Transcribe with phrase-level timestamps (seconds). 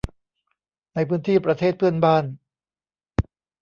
[0.93, 2.23] ในพื้นที่ประเทศเพื่อนบ้าน